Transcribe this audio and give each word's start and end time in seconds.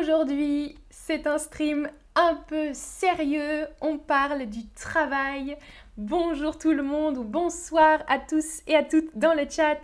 Aujourd'hui, 0.00 0.78
c'est 0.88 1.26
un 1.26 1.36
stream 1.36 1.90
un 2.14 2.34
peu 2.46 2.72
sérieux. 2.72 3.66
On 3.82 3.98
parle 3.98 4.46
du 4.46 4.66
travail. 4.68 5.58
Bonjour 5.98 6.56
tout 6.56 6.72
le 6.72 6.82
monde 6.82 7.18
ou 7.18 7.24
bonsoir 7.24 7.98
à 8.08 8.18
tous 8.18 8.62
et 8.66 8.76
à 8.76 8.82
toutes 8.82 9.10
dans 9.14 9.34
le 9.34 9.46
chat. 9.48 9.78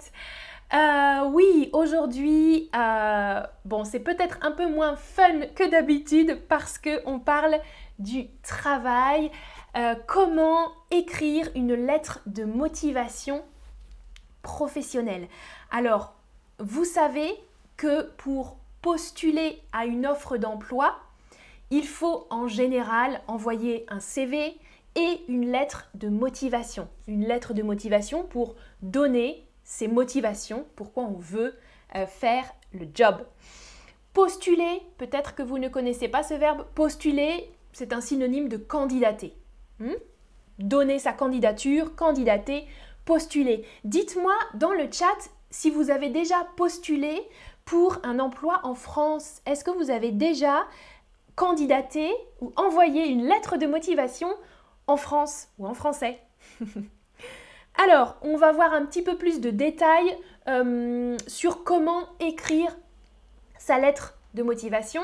Euh, 0.73 1.29
oui, 1.29 1.69
aujourd'hui, 1.75 2.71
euh, 2.75 3.43
bon, 3.67 3.85
c'est 3.85 4.01
peut-être 4.01 4.39
un 4.41 4.53
peu 4.53 4.67
moins 4.67 4.97
fun 4.97 5.49
que 5.55 5.69
d'habitude 5.69 6.41
parce 6.49 6.79
qu'on 6.79 7.19
parle 7.19 7.59
du 7.99 8.29
travail. 8.43 9.31
Euh, 9.77 9.97
comment 10.07 10.71
écrire 10.91 11.51
une 11.55 11.75
lettre 11.75 12.21
de 12.25 12.45
motivation 12.45 13.45
professionnelle? 14.41 15.29
Alors, 15.71 16.15
vous 16.59 16.87
savez 16.87 17.35
que 17.77 18.11
pour 18.17 18.57
postuler 18.87 19.61
à 19.73 19.85
une 19.85 20.07
offre 20.07 20.37
d'emploi, 20.37 20.97
il 21.71 21.85
faut 21.85 22.29
en 22.31 22.47
général 22.47 23.21
envoyer 23.27 23.85
un 23.89 23.99
CV 23.99 24.57
et 24.95 25.23
une 25.27 25.51
lettre 25.51 25.91
de 25.95 26.09
motivation. 26.09 26.87
Une 27.09 27.27
lettre 27.27 27.53
de 27.53 27.65
motivation 27.65 28.23
pour 28.23 28.55
donner 28.83 29.45
ses 29.65 29.89
motivations, 29.89 30.69
pourquoi 30.77 31.03
on 31.03 31.19
veut 31.19 31.57
euh, 31.97 32.07
faire 32.07 32.45
le 32.73 32.87
job. 32.95 33.27
Postuler, 34.13 34.81
peut-être 34.99 35.35
que 35.35 35.43
vous 35.43 35.59
ne 35.59 35.69
connaissez 35.69 36.07
pas 36.07 36.23
ce 36.23 36.35
verbe, 36.35 36.65
postuler, 36.77 37.51
c'est 37.73 37.93
un 37.93 38.01
synonyme 38.01 38.49
de 38.49 38.57
candidater. 38.57 39.35
Hmm? 39.81 39.97
Donner 40.61 41.01
sa 41.01 41.13
candidature, 41.13 41.97
candidater, 41.97 42.69
postuler. 43.05 43.65
Dites-moi 43.83 44.37
dans 44.55 44.71
le 44.71 44.87
chat 44.93 45.29
si 45.51 45.71
vous 45.71 45.91
avez 45.91 46.09
déjà 46.09 46.47
postulé 46.57 47.21
pour 47.67 47.99
un 48.05 48.19
emploi 48.19 48.61
en 48.63 48.75
France. 48.75 49.43
Est-ce 49.45 49.65
que 49.65 49.71
vous 49.71 49.91
avez 49.91 50.13
déjà 50.13 50.67
candidaté 51.35 52.11
ou 52.41 52.53
envoyé 52.57 53.07
une 53.09 53.27
lettre 53.27 53.59
de 53.59 53.67
motivation 53.67 54.29
en 54.87 54.97
France 54.97 55.49
ou 55.59 55.67
en 55.67 55.75
français? 55.75 56.19
Alors, 57.79 58.17
on 58.23 58.39
va 58.39 58.53
voir 58.53 58.73
un 58.73 58.87
petit 58.87 59.03
peu 59.03 59.19
plus 59.19 59.41
de 59.41 59.51
détails 59.51 60.17
euh, 60.49 61.19
sur 61.27 61.65
comment 61.65 62.05
écrire 62.21 62.75
sa 63.59 63.79
lettre 63.79 64.15
de 64.33 64.43
motivation. 64.43 65.03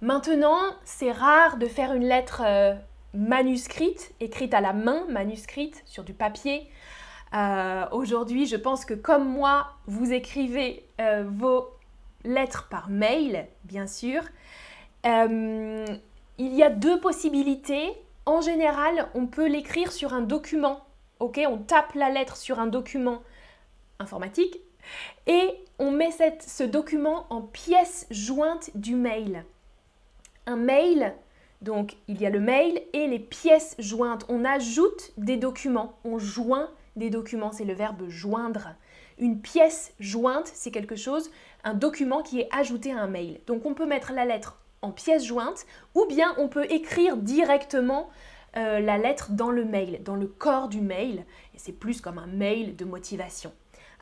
Maintenant, 0.00 0.60
c'est 0.84 1.10
rare 1.10 1.56
de 1.56 1.66
faire 1.66 1.92
une 1.92 2.04
lettre 2.04 2.42
euh, 2.44 2.74
manuscrite, 3.14 4.14
écrite 4.20 4.54
à 4.54 4.60
la 4.60 4.72
main, 4.72 5.06
manuscrite 5.08 5.82
sur 5.86 6.04
du 6.04 6.12
papier. 6.12 6.68
Euh, 7.34 7.84
aujourd'hui, 7.92 8.46
je 8.46 8.56
pense 8.56 8.84
que 8.84 8.94
comme 8.94 9.28
moi, 9.28 9.68
vous 9.86 10.12
écrivez 10.12 10.86
vos 11.26 11.68
lettres 12.24 12.68
par 12.70 12.88
mail, 12.88 13.46
bien 13.64 13.86
sûr. 13.86 14.22
il 15.04 15.98
y 16.38 16.62
a 16.62 16.70
deux 16.70 17.00
possibilités. 17.00 17.92
En 18.24 18.40
général, 18.40 19.08
on 19.14 19.26
peut 19.26 19.48
l'écrire 19.48 19.90
sur 19.90 20.14
un 20.14 20.20
document 20.20 20.82
ok? 21.22 21.40
On 21.48 21.58
tape 21.58 21.94
la 21.94 22.10
lettre 22.10 22.36
sur 22.36 22.58
un 22.58 22.66
document 22.66 23.22
informatique 23.98 24.60
et 25.26 25.50
on 25.78 25.92
met 25.92 26.10
ce 26.10 26.64
document 26.64 27.26
en 27.30 27.40
pièce 27.40 28.06
jointe 28.10 28.70
du 28.74 28.96
mail. 28.96 29.44
Un 30.46 30.56
mail, 30.56 31.14
donc 31.62 31.96
il 32.08 32.20
y 32.20 32.26
a 32.26 32.30
le 32.30 32.40
mail 32.40 32.82
et 32.92 33.06
les 33.06 33.20
pièces 33.20 33.76
jointes. 33.78 34.26
On 34.28 34.44
ajoute 34.44 35.12
des 35.16 35.36
documents, 35.36 35.96
on 36.04 36.18
joint 36.18 36.68
des 36.96 37.10
documents, 37.10 37.52
c'est 37.52 37.64
le 37.64 37.74
verbe 37.74 38.08
joindre. 38.08 38.74
Une 39.18 39.40
pièce 39.40 39.92
jointe, 40.00 40.50
c'est 40.52 40.70
quelque 40.70 40.96
chose, 40.96 41.30
un 41.64 41.74
document 41.74 42.22
qui 42.22 42.40
est 42.40 42.48
ajouté 42.50 42.92
à 42.92 42.98
un 42.98 43.06
mail. 43.06 43.40
Donc 43.46 43.66
on 43.66 43.74
peut 43.74 43.86
mettre 43.86 44.12
la 44.12 44.24
lettre 44.24 44.58
en 44.82 44.90
pièce 44.90 45.24
jointe 45.24 45.64
ou 45.94 46.06
bien 46.06 46.34
on 46.38 46.48
peut 46.48 46.66
écrire 46.70 47.16
directement 47.16 48.08
euh, 48.56 48.80
la 48.80 48.98
lettre 48.98 49.32
dans 49.32 49.50
le 49.50 49.64
mail, 49.64 50.02
dans 50.02 50.16
le 50.16 50.26
corps 50.26 50.68
du 50.68 50.80
mail, 50.80 51.24
et 51.54 51.58
c'est 51.58 51.72
plus 51.72 52.00
comme 52.00 52.18
un 52.18 52.26
mail 52.26 52.76
de 52.76 52.84
motivation. 52.84 53.52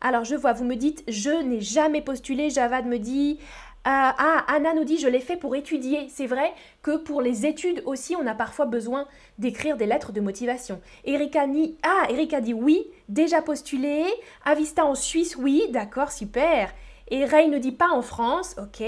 Alors 0.00 0.25
je 0.25 0.34
vois, 0.34 0.55
vous 0.55 0.65
me 0.65 0.75
dites, 0.75 1.05
je 1.06 1.31
n'ai 1.43 1.61
jamais 1.61 2.00
postulé, 2.00 2.50
Javad 2.50 2.87
me 2.87 2.99
dit, 2.99 3.39
ah, 3.85 4.45
Anna 4.49 4.75
nous 4.75 4.85
dit, 4.85 4.99
je 4.99 5.09
l'ai 5.09 5.21
fait 5.21 5.37
pour 5.37 5.57
étudier. 5.57 6.09
C'est 6.09 6.27
vrai 6.27 6.53
que 6.83 6.97
pour 6.97 7.23
les 7.23 7.47
études 7.47 7.83
aussi, 7.87 8.15
on 8.17 8.27
a 8.27 8.35
parfois 8.35 8.67
besoin 8.67 9.07
d'écrire 9.39 9.77
des 9.77 9.87
lettres 9.87 10.13
de 10.13 10.21
motivation. 10.21 10.81
Erika, 11.05 11.47
ni, 11.47 11.77
ah, 11.83 12.07
Erika 12.11 12.41
dit 12.41 12.55
oui, 12.55 12.87
déjà 13.09 13.43
postulé. 13.43 14.05
Avista 14.45 14.85
en 14.85 14.95
Suisse, 14.95 15.37
oui, 15.37 15.63
d'accord, 15.71 16.13
super. 16.13 16.73
Et 17.09 17.25
Ray 17.25 17.49
ne 17.49 17.59
dit 17.59 17.73
pas 17.73 17.91
en 17.91 18.03
France, 18.03 18.55
ok. 18.59 18.85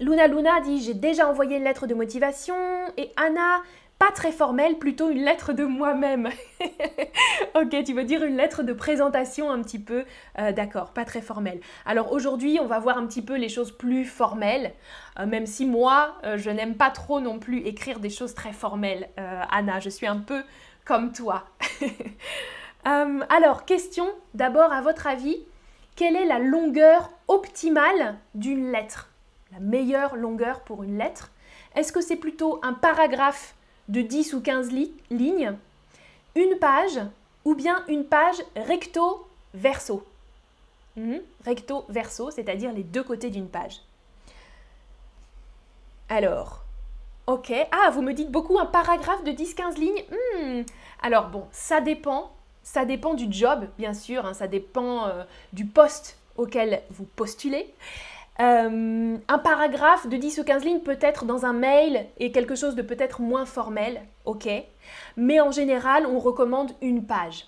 Luna 0.00 0.26
Luna 0.28 0.60
dit 0.60 0.82
j'ai 0.82 0.94
déjà 0.94 1.28
envoyé 1.28 1.58
une 1.58 1.64
lettre 1.64 1.86
de 1.86 1.94
motivation. 1.94 2.54
Et 2.96 3.12
Anna, 3.16 3.62
pas 3.98 4.10
très 4.12 4.32
formelle, 4.32 4.78
plutôt 4.78 5.10
une 5.10 5.22
lettre 5.22 5.52
de 5.52 5.64
moi-même. 5.66 6.30
ok, 7.54 7.84
tu 7.84 7.92
veux 7.92 8.04
dire 8.04 8.24
une 8.24 8.38
lettre 8.38 8.62
de 8.62 8.72
présentation 8.72 9.50
un 9.50 9.60
petit 9.60 9.78
peu, 9.78 10.06
euh, 10.38 10.52
d'accord, 10.52 10.94
pas 10.94 11.04
très 11.04 11.20
formelle. 11.20 11.60
Alors 11.84 12.12
aujourd'hui, 12.12 12.58
on 12.62 12.66
va 12.66 12.78
voir 12.78 12.96
un 12.96 13.06
petit 13.06 13.20
peu 13.20 13.36
les 13.36 13.50
choses 13.50 13.76
plus 13.76 14.06
formelles, 14.06 14.72
euh, 15.18 15.26
même 15.26 15.44
si 15.44 15.66
moi, 15.66 16.14
euh, 16.24 16.38
je 16.38 16.48
n'aime 16.48 16.76
pas 16.76 16.88
trop 16.88 17.20
non 17.20 17.38
plus 17.38 17.58
écrire 17.58 18.00
des 18.00 18.08
choses 18.08 18.34
très 18.34 18.54
formelles, 18.54 19.10
Anna, 19.50 19.80
je 19.80 19.90
suis 19.90 20.06
un 20.06 20.16
peu 20.16 20.42
comme 20.86 21.12
toi. 21.12 21.44
alors, 22.84 23.66
question, 23.66 24.06
d'abord, 24.32 24.72
à 24.72 24.80
votre 24.80 25.06
avis, 25.06 25.36
quelle 25.94 26.16
est 26.16 26.24
la 26.24 26.38
longueur 26.38 27.10
optimale 27.28 28.16
d'une 28.34 28.72
lettre? 28.72 29.09
La 29.52 29.60
meilleure 29.60 30.16
longueur 30.16 30.60
pour 30.60 30.82
une 30.82 30.98
lettre 30.98 31.30
Est-ce 31.74 31.92
que 31.92 32.00
c'est 32.00 32.16
plutôt 32.16 32.60
un 32.62 32.72
paragraphe 32.72 33.54
de 33.88 34.02
10 34.02 34.34
ou 34.34 34.40
15 34.40 34.70
lignes, 35.10 35.56
une 36.36 36.58
page 36.58 37.00
ou 37.44 37.54
bien 37.54 37.84
une 37.88 38.04
page 38.04 38.36
recto 38.54 39.26
verso? 39.54 40.06
Hmm? 40.96 41.18
Recto 41.44 41.84
verso, 41.88 42.30
c'est-à-dire 42.30 42.72
les 42.72 42.82
deux 42.82 43.02
côtés 43.02 43.30
d'une 43.30 43.48
page. 43.48 43.80
Alors, 46.08 46.64
ok. 47.26 47.52
Ah, 47.70 47.90
vous 47.90 48.02
me 48.02 48.12
dites 48.12 48.30
beaucoup 48.30 48.58
un 48.58 48.66
paragraphe 48.66 49.24
de 49.24 49.30
10-15 49.30 49.76
lignes 49.76 50.04
hmm. 50.10 50.62
Alors 51.02 51.28
bon, 51.28 51.46
ça 51.52 51.80
dépend. 51.80 52.32
Ça 52.62 52.84
dépend 52.84 53.14
du 53.14 53.26
job, 53.32 53.66
bien 53.78 53.94
sûr. 53.94 54.26
Hein. 54.26 54.34
ça 54.34 54.46
dépend 54.46 55.06
euh, 55.06 55.24
du 55.52 55.64
poste 55.64 56.18
auquel 56.36 56.82
vous 56.90 57.04
postulez. 57.04 57.72
Euh, 58.40 59.18
un 59.28 59.38
paragraphe 59.38 60.06
de 60.06 60.16
10 60.16 60.38
ou 60.38 60.44
15 60.44 60.64
lignes 60.64 60.80
peut 60.80 60.98
être 61.00 61.26
dans 61.26 61.44
un 61.44 61.52
mail 61.52 62.06
et 62.18 62.32
quelque 62.32 62.54
chose 62.54 62.74
de 62.74 62.82
peut-être 62.82 63.20
moins 63.20 63.44
formel, 63.44 64.00
ok. 64.24 64.48
Mais 65.16 65.40
en 65.40 65.50
général, 65.50 66.06
on 66.06 66.18
recommande 66.18 66.72
une 66.80 67.04
page. 67.04 67.46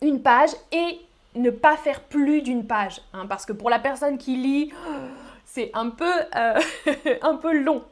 Une 0.00 0.22
page 0.22 0.50
et 0.72 1.00
ne 1.34 1.50
pas 1.50 1.76
faire 1.76 2.00
plus 2.00 2.40
d'une 2.40 2.66
page. 2.66 3.02
Hein, 3.12 3.26
parce 3.28 3.44
que 3.44 3.52
pour 3.52 3.68
la 3.68 3.78
personne 3.78 4.16
qui 4.16 4.36
lit, 4.36 4.72
c'est 5.44 5.70
un 5.74 5.90
peu, 5.90 6.12
euh, 6.34 6.60
un 7.22 7.36
peu 7.36 7.52
long. 7.52 7.84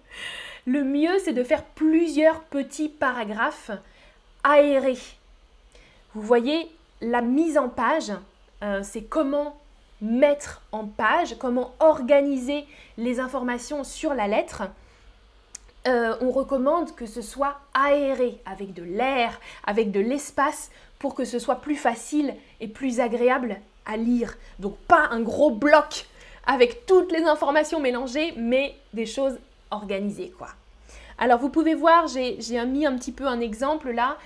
Le 0.66 0.84
mieux, 0.84 1.19
c'est 1.19 1.32
de 1.32 1.44
faire 1.44 1.64
plusieurs 1.64 2.41
petits 2.44 2.88
paragraphes 2.88 3.70
aérés. 4.44 4.98
Vous 6.14 6.22
voyez, 6.22 6.70
la 7.03 7.20
mise 7.20 7.59
en 7.59 7.69
page, 7.69 8.12
euh, 8.62 8.80
c'est 8.82 9.03
comment 9.03 9.56
mettre 10.03 10.61
en 10.73 10.85
page, 10.85 11.37
comment 11.39 11.73
organiser 11.81 12.67
les 12.99 13.21
informations 13.21 13.85
sur 13.85 14.13
la 14.13 14.29
lettre, 14.29 14.65
euh, 15.89 16.15
on 16.21 16.31
recommande 16.31 16.95
que 16.95 17.07
ce 17.07 17.23
soit 17.23 17.57
aéré, 17.73 18.39
avec 18.45 18.75
de 18.75 18.83
l'air, 18.83 19.41
avec 19.65 19.91
de 19.91 20.01
l'espace, 20.01 20.71
pour 20.99 21.15
que 21.15 21.25
ce 21.25 21.39
soit 21.39 21.57
plus 21.57 21.77
facile 21.77 22.35
et 22.61 22.69
plus 22.69 23.01
agréable 23.01 23.61
à 23.87 23.97
lire. 23.97 24.37
Donc 24.59 24.77
pas 24.89 25.09
un 25.10 25.21
gros 25.21 25.51
bloc 25.51 26.07
avec 26.47 26.87
toutes 26.87 27.10
les 27.13 27.25
informations 27.25 27.81
mélangées, 27.81 28.34
mais 28.37 28.75
des 28.93 29.07
choses 29.07 29.39
organisées, 29.71 30.33
quoi. 30.37 30.48
Alors 31.19 31.39
vous 31.39 31.48
pouvez 31.48 31.75
voir, 31.75 32.07
j'ai 32.09 32.65
mis 32.66 32.87
un 32.87 32.97
petit 32.97 33.13
peu 33.13 33.27
un 33.27 33.41
exemple 33.41 33.91
là. 33.91 34.16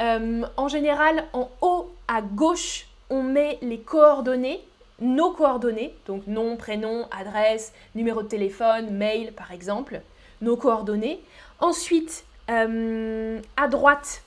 Euh, 0.00 0.44
en 0.56 0.68
général, 0.68 1.24
en 1.32 1.50
haut 1.60 1.92
à 2.08 2.22
gauche, 2.22 2.86
on 3.10 3.22
met 3.22 3.58
les 3.62 3.80
coordonnées 3.80 4.60
nos 5.04 5.32
coordonnées, 5.32 5.94
donc 6.06 6.26
nom, 6.26 6.56
prénom, 6.56 7.06
adresse, 7.16 7.72
numéro 7.94 8.22
de 8.22 8.28
téléphone, 8.28 8.90
mail 8.90 9.32
par 9.32 9.52
exemple, 9.52 10.00
nos 10.40 10.56
coordonnées. 10.56 11.20
Ensuite, 11.60 12.24
euh, 12.50 13.40
à 13.56 13.68
droite, 13.68 14.22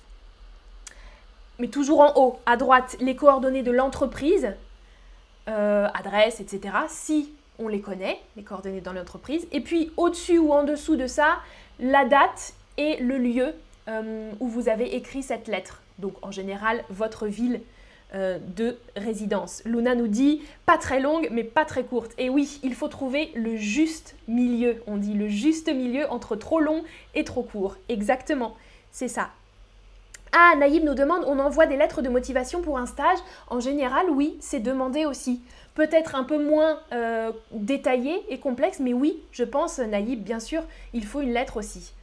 mais 1.59 1.68
toujours 1.68 2.01
en 2.01 2.13
haut, 2.15 2.39
à 2.45 2.56
droite, 2.56 2.95
les 3.00 3.15
coordonnées 3.15 3.63
de 3.63 3.71
l'entreprise, 3.71 4.53
euh, 5.50 5.88
adresse, 5.94 6.39
etc. 6.39 6.75
Si 6.88 7.33
on 7.59 7.68
les 7.68 7.81
connaît, 7.81 8.19
les 8.35 8.44
coordonnées 8.44 8.81
dans 8.81 8.94
l'entreprise. 8.94 9.47
Et 9.51 9.62
puis 9.62 9.91
au-dessus 9.97 10.38
ou 10.38 10.53
en 10.53 10.63
dessous 10.63 10.95
de 10.95 11.07
ça, 11.07 11.39
la 11.79 12.06
date 12.06 12.53
et 12.77 12.97
le 12.97 13.18
lieu 13.18 13.53
euh, 13.88 14.31
où 14.39 14.47
vous 14.47 14.69
avez 14.69 14.95
écrit 14.95 15.24
cette 15.24 15.47
lettre. 15.47 15.81
Donc 15.97 16.13
en 16.21 16.31
général, 16.31 16.83
votre 16.89 17.27
ville 17.27 17.62
euh, 18.15 18.39
de 18.56 18.77
résidence. 18.95 19.62
Luna 19.65 19.94
nous 19.94 20.07
dit 20.07 20.42
pas 20.65 20.77
très 20.77 21.01
longue 21.01 21.27
mais 21.31 21.44
pas 21.44 21.65
très 21.65 21.83
courte. 21.83 22.12
Et 22.18 22.30
oui, 22.30 22.59
il 22.63 22.74
faut 22.74 22.88
trouver 22.88 23.31
le 23.36 23.57
juste 23.57 24.15
milieu. 24.30 24.81
On 24.88 24.95
dit 24.95 25.13
le 25.13 25.27
juste 25.27 25.68
milieu 25.68 26.09
entre 26.09 26.38
trop 26.38 26.62
long 26.62 26.83
et 27.15 27.25
trop 27.25 27.44
court. 27.44 27.75
Exactement, 27.89 28.56
c'est 28.92 29.09
ça. 29.09 29.30
Ah, 30.31 30.56
Naïb 30.57 30.83
nous 30.83 30.94
demande, 30.94 31.24
on 31.27 31.39
envoie 31.39 31.65
des 31.65 31.77
lettres 31.77 32.01
de 32.01 32.09
motivation 32.09 32.62
pour 32.62 32.77
un 32.77 32.86
stage 32.86 33.18
En 33.50 33.59
général, 33.59 34.10
oui, 34.10 34.38
c'est 34.39 34.60
demandé 34.60 35.06
aussi. 35.06 35.42
Peut-être 35.75 36.15
un 36.15 36.24
peu 36.24 36.42
moins 36.42 36.80
euh, 36.94 37.31
détaillé 37.51 38.24
et 38.30 38.39
complexe, 38.39 38.80
mais 38.80 38.94
oui, 38.94 39.21
je 39.31 39.44
pense, 39.44 39.80
Naïb, 39.80 40.24
bien 40.24 40.39
sûr, 40.39 40.63
il 40.94 41.06
faut 41.06 41.21
une 41.21 41.33
lettre 41.33 41.57
aussi. 41.57 41.94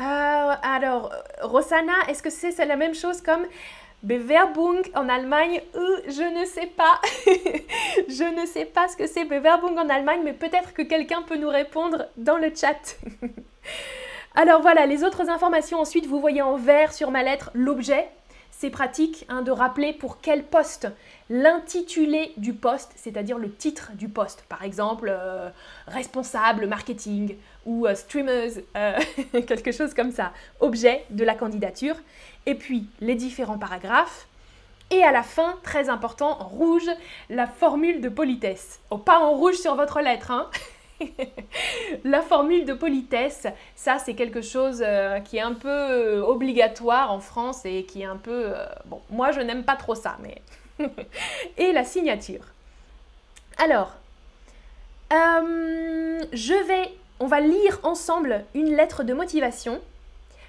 Euh, 0.00 0.02
alors, 0.62 1.12
Rosanna, 1.42 1.92
est-ce 2.08 2.22
que 2.22 2.30
c'est 2.30 2.64
la 2.64 2.76
même 2.76 2.94
chose 2.94 3.20
comme 3.20 3.44
Bewerbung 4.02 4.82
en 4.94 5.08
Allemagne, 5.08 5.60
euh, 5.76 6.00
je 6.08 6.40
ne 6.40 6.44
sais 6.44 6.66
pas. 6.66 7.00
je 8.08 8.40
ne 8.40 8.46
sais 8.46 8.64
pas 8.64 8.88
ce 8.88 8.96
que 8.96 9.06
c'est 9.06 9.24
Bewerbung 9.24 9.78
en 9.78 9.88
Allemagne, 9.88 10.22
mais 10.24 10.32
peut-être 10.32 10.72
que 10.72 10.82
quelqu'un 10.82 11.22
peut 11.22 11.36
nous 11.36 11.48
répondre 11.48 12.06
dans 12.16 12.36
le 12.36 12.52
chat. 12.54 12.96
Alors 14.34 14.60
voilà, 14.60 14.86
les 14.86 15.04
autres 15.04 15.28
informations 15.28 15.78
ensuite, 15.78 16.06
vous 16.06 16.20
voyez 16.20 16.42
en 16.42 16.56
vert 16.56 16.92
sur 16.92 17.10
ma 17.10 17.22
lettre 17.22 17.50
l'objet. 17.54 18.08
C'est 18.62 18.70
pratique 18.70 19.26
hein, 19.28 19.42
de 19.42 19.50
rappeler 19.50 19.92
pour 19.92 20.20
quel 20.20 20.44
poste, 20.44 20.86
l'intitulé 21.28 22.32
du 22.36 22.52
poste, 22.52 22.92
c'est-à-dire 22.94 23.36
le 23.36 23.52
titre 23.52 23.90
du 23.94 24.08
poste. 24.08 24.44
Par 24.48 24.62
exemple, 24.62 25.08
euh, 25.12 25.50
responsable 25.88 26.68
marketing 26.68 27.34
ou 27.66 27.88
euh, 27.88 27.96
streamers, 27.96 28.52
quelque 29.48 29.72
chose 29.72 29.94
comme 29.94 30.12
ça. 30.12 30.32
Objet 30.60 31.04
de 31.10 31.24
la 31.24 31.34
candidature 31.34 31.96
et 32.46 32.54
puis 32.54 32.86
les 33.00 33.16
différents 33.16 33.58
paragraphes. 33.58 34.28
Et 34.92 35.02
à 35.02 35.10
la 35.10 35.24
fin, 35.24 35.56
très 35.64 35.88
important, 35.88 36.40
en 36.40 36.46
rouge, 36.46 36.88
la 37.30 37.48
formule 37.48 38.00
de 38.00 38.08
politesse. 38.08 38.78
Oh, 38.90 38.98
pas 38.98 39.18
en 39.18 39.32
rouge 39.32 39.56
sur 39.56 39.74
votre 39.74 40.00
lettre, 40.00 40.30
hein 40.30 40.48
La 42.04 42.22
formule 42.22 42.64
de 42.64 42.72
politesse, 42.72 43.46
ça 43.76 43.98
c'est 43.98 44.14
quelque 44.14 44.42
chose 44.42 44.82
euh, 44.84 45.20
qui 45.20 45.36
est 45.36 45.42
un 45.42 45.54
peu 45.54 45.68
euh, 45.68 46.22
obligatoire 46.22 47.12
en 47.12 47.20
France 47.20 47.64
et 47.64 47.84
qui 47.84 48.02
est 48.02 48.06
un 48.06 48.16
peu... 48.16 48.54
Euh, 48.56 48.66
bon, 48.86 49.00
moi 49.10 49.32
je 49.32 49.40
n'aime 49.40 49.64
pas 49.64 49.76
trop 49.76 49.94
ça, 49.94 50.16
mais... 50.22 50.42
et 51.58 51.72
la 51.72 51.84
signature. 51.84 52.44
Alors, 53.58 53.92
je 55.10 56.66
vais... 56.66 56.90
On 57.20 57.26
va 57.26 57.40
lire 57.40 57.78
ensemble 57.82 58.44
une 58.54 58.74
lettre 58.74 59.04
de 59.04 59.12
motivation 59.12 59.80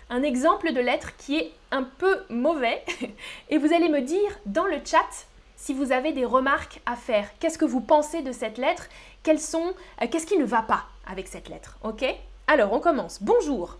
un 0.09 0.21
exemple 0.21 0.73
de 0.73 0.79
lettre 0.79 1.15
qui 1.17 1.37
est 1.37 1.51
un 1.71 1.83
peu 1.83 2.23
mauvais 2.29 2.83
et 3.49 3.57
vous 3.57 3.73
allez 3.73 3.89
me 3.89 4.01
dire 4.01 4.29
dans 4.45 4.65
le 4.65 4.77
chat 4.85 5.27
si 5.63 5.73
vous 5.73 5.93
avez 5.93 6.11
des 6.11 6.25
remarques 6.25 6.81
à 6.85 6.97
faire. 6.97 7.29
Qu'est-ce 7.39 7.57
que 7.57 7.63
vous 7.63 7.79
pensez 7.79 8.21
de 8.21 8.33
cette 8.33 8.57
lettre? 8.57 8.89
Quels 9.23 9.39
sont 9.39 9.73
euh, 10.01 10.07
qu'est-ce 10.11 10.25
qui 10.25 10.37
ne 10.37 10.43
va 10.43 10.61
pas 10.61 10.87
avec 11.07 11.29
cette 11.29 11.47
lettre? 11.47 11.77
OK? 11.85 12.03
Alors, 12.47 12.73
on 12.73 12.81
commence. 12.81 13.23
Bonjour. 13.23 13.77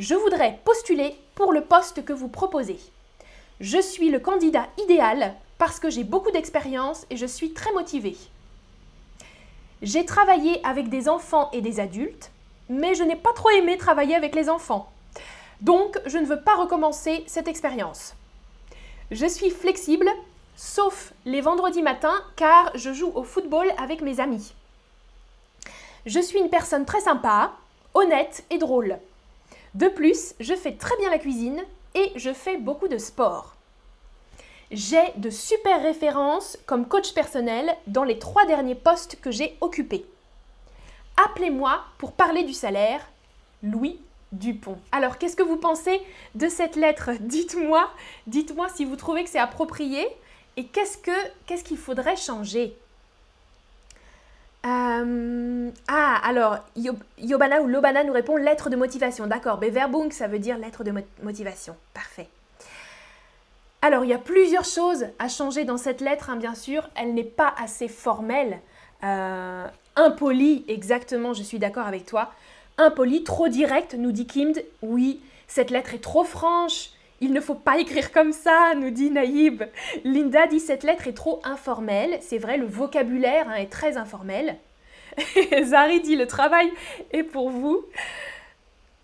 Je 0.00 0.16
voudrais 0.16 0.58
postuler 0.64 1.16
pour 1.36 1.52
le 1.52 1.60
poste 1.60 2.04
que 2.04 2.12
vous 2.12 2.26
proposez. 2.26 2.80
Je 3.60 3.80
suis 3.80 4.10
le 4.10 4.18
candidat 4.18 4.66
idéal 4.82 5.36
parce 5.58 5.78
que 5.78 5.90
j'ai 5.90 6.02
beaucoup 6.02 6.32
d'expérience 6.32 7.06
et 7.08 7.16
je 7.16 7.26
suis 7.26 7.52
très 7.52 7.72
motivée. 7.72 8.16
J'ai 9.82 10.04
travaillé 10.04 10.60
avec 10.66 10.88
des 10.88 11.08
enfants 11.08 11.50
et 11.52 11.60
des 11.60 11.78
adultes, 11.78 12.32
mais 12.68 12.96
je 12.96 13.04
n'ai 13.04 13.14
pas 13.14 13.32
trop 13.32 13.50
aimé 13.50 13.76
travailler 13.76 14.16
avec 14.16 14.34
les 14.34 14.50
enfants. 14.50 14.90
Donc, 15.60 16.00
je 16.06 16.18
ne 16.18 16.26
veux 16.26 16.40
pas 16.40 16.56
recommencer 16.56 17.22
cette 17.28 17.46
expérience. 17.46 18.14
Je 19.12 19.26
suis 19.26 19.50
flexible, 19.50 20.10
sauf 20.56 21.12
les 21.24 21.40
vendredis 21.40 21.82
matins, 21.82 22.20
car 22.34 22.70
je 22.74 22.92
joue 22.92 23.12
au 23.14 23.22
football 23.22 23.70
avec 23.78 24.00
mes 24.00 24.20
amis. 24.20 24.54
Je 26.06 26.20
suis 26.20 26.38
une 26.38 26.50
personne 26.50 26.84
très 26.84 27.00
sympa, 27.00 27.52
honnête 27.94 28.44
et 28.50 28.58
drôle. 28.58 28.98
De 29.74 29.88
plus, 29.88 30.34
je 30.40 30.54
fais 30.54 30.72
très 30.72 30.96
bien 30.98 31.10
la 31.10 31.18
cuisine 31.18 31.62
et 31.94 32.12
je 32.16 32.32
fais 32.32 32.56
beaucoup 32.56 32.88
de 32.88 32.98
sport. 32.98 33.54
J'ai 34.70 35.12
de 35.16 35.30
super 35.30 35.82
références 35.82 36.58
comme 36.66 36.88
coach 36.88 37.12
personnel 37.14 37.76
dans 37.86 38.02
les 38.04 38.18
trois 38.18 38.46
derniers 38.46 38.74
postes 38.74 39.20
que 39.20 39.30
j'ai 39.30 39.56
occupés. 39.60 40.04
Appelez-moi 41.24 41.84
pour 41.98 42.12
parler 42.12 42.42
du 42.42 42.52
salaire. 42.52 43.00
Louis 43.62 44.00
Dupont. 44.32 44.78
Alors, 44.92 45.18
qu'est-ce 45.18 45.36
que 45.36 45.42
vous 45.42 45.56
pensez 45.56 46.00
de 46.34 46.48
cette 46.48 46.76
lettre? 46.76 47.10
Dites-moi, 47.20 47.88
dites-moi 48.26 48.68
si 48.68 48.84
vous 48.84 48.96
trouvez 48.96 49.24
que 49.24 49.30
c'est 49.30 49.38
approprié 49.38 50.06
et 50.56 50.66
qu'est-ce 50.66 50.98
que 50.98 51.10
qu'est-ce 51.46 51.64
qu'il 51.64 51.78
faudrait 51.78 52.16
changer? 52.16 52.76
Euh, 54.64 55.70
Ah, 55.88 56.20
alors, 56.24 56.58
Yobana 57.18 57.60
ou 57.62 57.68
Lobana 57.68 58.04
nous 58.04 58.12
répond 58.12 58.36
lettre 58.36 58.70
de 58.70 58.76
motivation. 58.76 59.26
D'accord, 59.26 59.58
Beverbung, 59.58 60.10
ça 60.10 60.26
veut 60.26 60.38
dire 60.38 60.58
lettre 60.58 60.84
de 60.84 60.92
motivation. 61.22 61.76
Parfait. 61.94 62.28
Alors, 63.82 64.04
il 64.04 64.10
y 64.10 64.14
a 64.14 64.18
plusieurs 64.18 64.64
choses 64.64 65.06
à 65.18 65.28
changer 65.28 65.64
dans 65.64 65.76
cette 65.76 66.00
lettre, 66.00 66.30
hein, 66.30 66.36
bien 66.36 66.54
sûr. 66.54 66.88
Elle 66.96 67.14
n'est 67.14 67.24
pas 67.24 67.54
assez 67.58 67.88
formelle. 67.88 68.58
Euh, 69.04 69.66
impolie, 69.94 70.64
exactement, 70.66 71.34
je 71.34 71.42
suis 71.42 71.58
d'accord 71.58 71.86
avec 71.86 72.06
toi 72.06 72.32
impoli, 72.78 73.24
trop 73.24 73.48
direct, 73.48 73.94
nous 73.94 74.12
dit 74.12 74.26
Kimd. 74.26 74.62
Oui, 74.82 75.20
cette 75.48 75.70
lettre 75.70 75.94
est 75.94 76.02
trop 76.02 76.24
franche. 76.24 76.90
Il 77.20 77.32
ne 77.32 77.40
faut 77.40 77.54
pas 77.54 77.78
écrire 77.78 78.12
comme 78.12 78.32
ça, 78.32 78.74
nous 78.76 78.90
dit 78.90 79.10
Naïb. 79.10 79.64
Linda 80.04 80.46
dit 80.46 80.60
cette 80.60 80.82
lettre 80.82 81.06
est 81.06 81.14
trop 81.14 81.40
informelle. 81.44 82.18
C'est 82.20 82.38
vrai, 82.38 82.58
le 82.58 82.66
vocabulaire 82.66 83.48
hein, 83.48 83.54
est 83.54 83.72
très 83.72 83.96
informel. 83.96 84.56
Zari 85.62 86.00
dit 86.00 86.16
le 86.16 86.26
travail 86.26 86.70
est 87.12 87.22
pour 87.22 87.50
vous. 87.50 87.84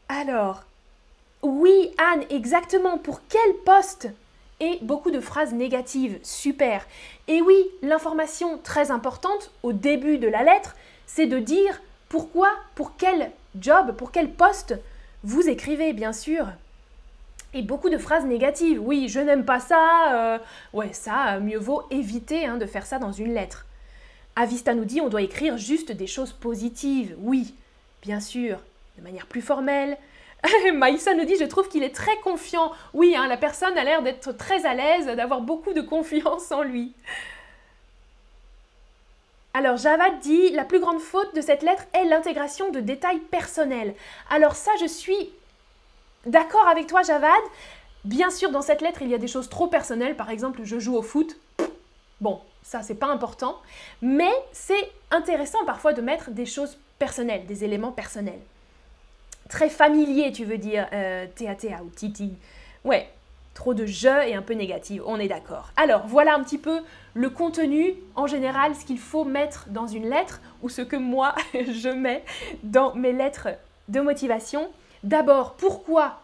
Alors, 0.08 0.64
oui, 1.42 1.90
Anne, 1.98 2.24
exactement. 2.30 2.98
Pour 2.98 3.22
quel 3.28 3.54
poste? 3.64 4.08
Et 4.60 4.78
beaucoup 4.82 5.10
de 5.10 5.20
phrases 5.20 5.54
négatives. 5.54 6.20
Super. 6.22 6.86
Et 7.26 7.42
oui, 7.42 7.56
l'information 7.80 8.58
très 8.62 8.92
importante 8.92 9.50
au 9.64 9.72
début 9.72 10.18
de 10.18 10.28
la 10.28 10.44
lettre, 10.44 10.76
c'est 11.06 11.26
de 11.26 11.38
dire 11.38 11.80
pourquoi, 12.08 12.50
pour 12.76 12.96
quel 12.96 13.32
job, 13.58 13.96
pour 13.96 14.12
quel 14.12 14.30
poste 14.30 14.74
vous 15.24 15.48
écrivez, 15.48 15.92
bien 15.92 16.12
sûr. 16.12 16.46
Et 17.54 17.62
beaucoup 17.62 17.90
de 17.90 17.98
phrases 17.98 18.24
négatives. 18.24 18.80
Oui, 18.80 19.08
je 19.08 19.20
n'aime 19.20 19.44
pas 19.44 19.60
ça. 19.60 20.14
Euh, 20.14 20.38
ouais, 20.72 20.92
ça, 20.92 21.38
mieux 21.38 21.58
vaut 21.58 21.82
éviter 21.90 22.46
hein, 22.46 22.56
de 22.56 22.66
faire 22.66 22.86
ça 22.86 22.98
dans 22.98 23.12
une 23.12 23.34
lettre. 23.34 23.66
Avista 24.36 24.74
nous 24.74 24.86
dit 24.86 25.00
on 25.00 25.08
doit 25.08 25.22
écrire 25.22 25.58
juste 25.58 25.92
des 25.92 26.06
choses 26.06 26.32
positives. 26.32 27.14
Oui, 27.18 27.54
bien 28.00 28.20
sûr, 28.20 28.58
de 28.96 29.02
manière 29.02 29.26
plus 29.26 29.42
formelle. 29.42 29.98
Maïssa 30.74 31.14
nous 31.14 31.24
dit 31.24 31.36
je 31.38 31.44
trouve 31.44 31.68
qu'il 31.68 31.82
est 31.82 31.94
très 31.94 32.16
confiant. 32.24 32.72
Oui, 32.94 33.14
hein, 33.16 33.28
la 33.28 33.36
personne 33.36 33.76
a 33.76 33.84
l'air 33.84 34.02
d'être 34.02 34.32
très 34.32 34.64
à 34.64 34.74
l'aise, 34.74 35.06
d'avoir 35.06 35.42
beaucoup 35.42 35.74
de 35.74 35.82
confiance 35.82 36.50
en 36.50 36.62
lui. 36.62 36.92
Alors 39.54 39.76
Javad 39.76 40.18
dit 40.20 40.50
la 40.52 40.64
plus 40.64 40.80
grande 40.80 41.00
faute 41.00 41.34
de 41.34 41.42
cette 41.42 41.62
lettre 41.62 41.84
est 41.92 42.06
l'intégration 42.06 42.70
de 42.70 42.80
détails 42.80 43.20
personnels. 43.20 43.94
Alors 44.30 44.56
ça 44.56 44.70
je 44.80 44.86
suis 44.86 45.30
d'accord 46.26 46.66
avec 46.68 46.86
toi 46.86 47.02
Javad. 47.02 47.42
Bien 48.04 48.30
sûr 48.30 48.50
dans 48.50 48.62
cette 48.62 48.80
lettre 48.80 49.02
il 49.02 49.08
y 49.08 49.14
a 49.14 49.18
des 49.18 49.28
choses 49.28 49.48
trop 49.48 49.68
personnelles, 49.68 50.16
par 50.16 50.30
exemple 50.30 50.60
je 50.64 50.78
joue 50.78 50.96
au 50.96 51.02
foot. 51.02 51.36
Bon, 52.20 52.40
ça 52.62 52.82
c'est 52.82 52.94
pas 52.94 53.08
important, 53.08 53.60
mais 54.00 54.32
c'est 54.52 54.90
intéressant 55.10 55.64
parfois 55.64 55.92
de 55.92 56.00
mettre 56.00 56.30
des 56.30 56.46
choses 56.46 56.78
personnelles, 56.98 57.46
des 57.46 57.64
éléments 57.64 57.92
personnels. 57.92 58.40
Très 59.48 59.70
familier 59.70 60.32
tu 60.32 60.44
veux 60.44 60.58
dire, 60.58 60.86
euh, 60.92 61.26
ou 61.84 61.90
Titi. 61.90 62.32
Ouais, 62.84 63.08
trop 63.54 63.74
de 63.74 63.86
je 63.86 64.28
et 64.28 64.34
un 64.34 64.42
peu 64.42 64.54
négatif, 64.54 65.02
on 65.06 65.18
est 65.18 65.28
d'accord. 65.28 65.70
Alors 65.76 66.06
voilà 66.06 66.34
un 66.34 66.42
petit 66.42 66.58
peu 66.58 66.80
le 67.14 67.30
contenu, 67.30 67.94
en 68.16 68.26
général, 68.26 68.74
ce 68.74 68.84
qu'il 68.84 68.98
faut 68.98 69.24
mettre 69.24 69.66
dans 69.68 69.86
une 69.86 70.08
lettre 70.08 70.40
ou 70.62 70.68
ce 70.68 70.82
que 70.82 70.96
moi 70.96 71.34
je 71.54 71.88
mets 71.88 72.24
dans 72.62 72.94
mes 72.94 73.12
lettres 73.12 73.48
de 73.88 74.00
motivation. 74.00 74.68
D'abord, 75.02 75.54
pourquoi 75.54 76.20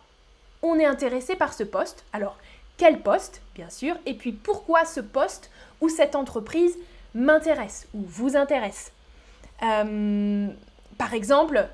on 0.62 0.78
est 0.78 0.86
intéressé 0.86 1.34
par 1.34 1.52
ce 1.52 1.64
poste? 1.64 2.04
Alors, 2.12 2.36
quel 2.76 3.00
poste, 3.00 3.42
bien 3.54 3.70
sûr, 3.70 3.96
et 4.06 4.14
puis 4.14 4.32
pourquoi 4.32 4.84
ce 4.84 5.00
poste 5.00 5.50
ou 5.80 5.88
cette 5.88 6.14
entreprise 6.14 6.76
m'intéresse 7.14 7.88
ou 7.92 8.00
vous 8.06 8.36
intéresse? 8.36 8.92
Euh, 9.62 10.46
par 10.96 11.14
exemple, 11.14 11.68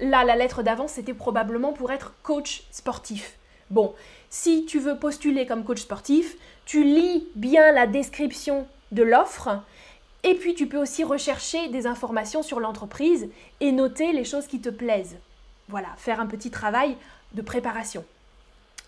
là, 0.00 0.24
la 0.24 0.36
lettre 0.36 0.62
d'avant, 0.62 0.88
c'était 0.88 1.14
probablement 1.14 1.72
pour 1.72 1.92
être 1.92 2.14
coach 2.22 2.64
sportif. 2.70 3.36
Bon, 3.70 3.94
si 4.30 4.64
tu 4.64 4.78
veux 4.78 4.98
postuler 4.98 5.46
comme 5.46 5.64
coach 5.64 5.82
sportif, 5.82 6.36
tu 6.64 6.82
lis 6.82 7.28
bien 7.34 7.72
la 7.72 7.86
description 7.86 8.66
de 8.92 9.02
l'offre 9.02 9.62
et 10.24 10.34
puis 10.34 10.54
tu 10.54 10.66
peux 10.66 10.78
aussi 10.78 11.04
rechercher 11.04 11.68
des 11.68 11.86
informations 11.86 12.42
sur 12.42 12.60
l'entreprise 12.60 13.28
et 13.60 13.72
noter 13.72 14.12
les 14.12 14.24
choses 14.24 14.46
qui 14.46 14.60
te 14.60 14.70
plaisent. 14.70 15.16
Voilà, 15.68 15.88
faire 15.96 16.20
un 16.20 16.26
petit 16.26 16.50
travail 16.50 16.96
de 17.32 17.42
préparation. 17.42 18.04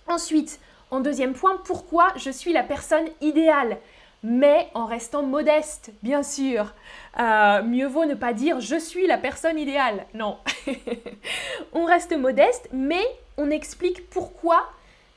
Ensuite, 0.06 0.60
En 0.92 0.98
deuxième 0.98 1.34
point, 1.34 1.56
pourquoi 1.64 2.12
je 2.16 2.30
suis 2.32 2.52
la 2.52 2.64
personne 2.64 3.06
idéale 3.20 3.78
mais 4.22 4.68
en 4.74 4.86
restant 4.86 5.22
modeste, 5.22 5.92
bien 6.02 6.22
sûr. 6.22 6.74
Euh, 7.18 7.62
mieux 7.62 7.86
vaut 7.86 8.04
ne 8.04 8.14
pas 8.14 8.32
dire 8.32 8.60
je 8.60 8.78
suis 8.78 9.06
la 9.06 9.18
personne 9.18 9.58
idéale. 9.58 10.06
Non. 10.14 10.38
on 11.72 11.84
reste 11.84 12.16
modeste, 12.16 12.68
mais 12.72 13.04
on 13.36 13.50
explique 13.50 14.08
pourquoi 14.10 14.70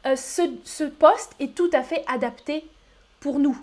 euh, 0.06 0.16
ce, 0.16 0.84
poste 0.86 1.36
est 1.40 1.56
tout 1.56 1.70
à 1.74 1.84
fait 1.84 2.04
adapté 2.08 2.66
pour 3.20 3.40
nous. 3.40 3.58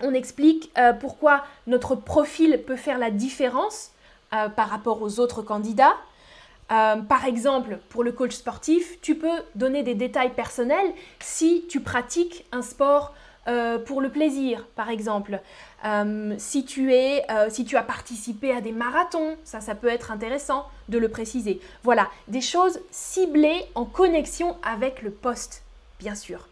On 0.00 0.14
explique 0.14 0.70
euh, 0.78 0.92
pourquoi 0.92 1.44
notre 1.66 1.94
profil 1.94 2.62
peut 2.66 2.76
faire 2.76 2.98
la 2.98 3.10
différence 3.10 3.92
par 4.56 4.68
rapport 4.68 5.00
aux 5.00 5.20
autres 5.20 5.40
candidats. 5.40 5.96
Par 6.68 7.24
exemple, 7.26 7.78
pour 7.88 8.04
le 8.04 8.12
coach 8.12 8.34
sportif, 8.34 9.00
tu 9.00 9.14
peux 9.14 9.42
donner 9.54 9.82
des 9.82 9.94
détails 9.94 10.34
personnels 10.34 10.92
si 11.20 11.64
tu 11.68 11.80
pratiques 11.80 12.44
un 12.52 12.62
sport 12.62 13.14
euh, 13.48 13.78
pour 13.78 14.02
le 14.02 14.10
plaisir, 14.10 14.66
par 14.76 14.90
exemple. 14.90 15.40
Euh, 15.86 16.34
si, 16.36 16.66
tu 16.66 16.92
euh, 16.92 17.18
as 17.30 17.82
participé 17.82 18.52
à 18.52 18.60
des 18.60 18.72
marathons, 18.72 19.38
ça, 19.42 19.74
peut 19.74 19.88
être 19.88 20.10
intéressant 20.10 20.66
de 20.90 20.98
le 20.98 21.08
préciser. 21.08 21.58
Voilà, 21.82 22.10
des 22.26 22.42
choses 22.42 22.78
ciblées 22.90 23.64
en 23.74 23.86
connexion 23.86 24.58
avec 24.62 25.00
le 25.00 25.10
poste, 25.10 25.62
bien 25.98 26.14
sûr. 26.14 26.46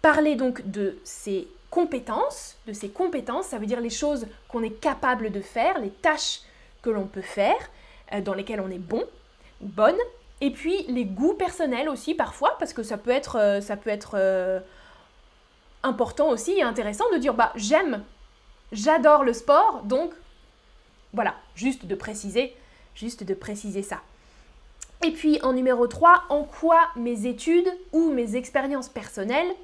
Parler 0.00 0.36
donc 0.36 0.70
de 0.70 0.98
ses 1.02 1.48
compétences, 1.68 2.56
de 2.68 2.72
ses 2.72 2.90
compétences, 2.90 3.46
ça 3.46 3.58
veut 3.58 3.66
dire 3.66 3.80
les 3.80 3.90
choses 3.90 4.28
qu'on 4.46 4.62
est 4.62 4.80
capable 4.80 5.32
de 5.32 5.40
faire, 5.40 5.80
les 5.80 5.90
tâches 5.90 6.42
que 6.80 6.90
l'on 6.90 7.06
peut 7.06 7.22
faire, 7.22 7.58
dans 8.24 8.34
lesquelles 8.34 8.60
on 8.60 8.70
est 8.70 8.78
bon, 8.78 9.04
bonne, 9.60 9.98
et 10.40 10.50
puis 10.50 10.84
les 10.88 11.04
goûts 11.04 11.34
personnels 11.34 11.88
aussi 11.88 12.14
parfois, 12.14 12.56
parce 12.58 12.72
que 12.72 12.82
ça 12.82 12.96
peut 12.96 13.10
être, 13.10 13.60
ça 13.60 13.76
peut 13.76 13.90
être 13.90 14.62
important 15.82 16.28
aussi 16.28 16.52
et 16.52 16.62
intéressant 16.62 17.04
de 17.12 17.18
dire 17.18 17.34
bah 17.34 17.52
j'aime, 17.56 18.04
j'adore 18.72 19.24
le 19.24 19.32
sport, 19.32 19.82
donc 19.84 20.12
voilà, 21.12 21.34
juste 21.54 21.86
de 21.86 21.94
préciser, 21.94 22.54
juste 22.94 23.24
de 23.24 23.34
préciser 23.34 23.82
ça. 23.82 24.00
Et 25.04 25.12
puis 25.12 25.40
en 25.42 25.52
numéro 25.52 25.86
3, 25.86 26.24
en 26.28 26.42
quoi 26.42 26.80
mes 26.96 27.26
études 27.26 27.68
ou 27.92 28.10
mes 28.10 28.36
expériences 28.36 28.88
personnelles, 28.88 29.54